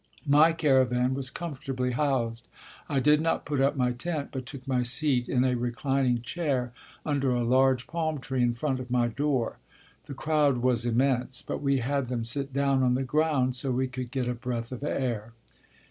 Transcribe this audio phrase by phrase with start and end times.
[0.25, 2.47] My caravan was comfortably housed.
[2.89, 6.73] I did not put up my tent, but took my seat in a reclining chair
[7.05, 9.57] under a large palm tree in front of my door.
[10.05, 13.85] The crowd was immense, but we had them sit down on the ground so we
[13.87, 15.33] could get a breath of air.